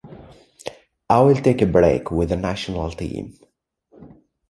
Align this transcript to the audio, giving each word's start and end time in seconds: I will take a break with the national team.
I 1.11 1.19
will 1.21 1.35
take 1.35 1.61
a 1.61 1.67
break 1.67 2.09
with 2.09 2.29
the 2.29 2.35
national 2.35 2.89
team. 2.89 3.37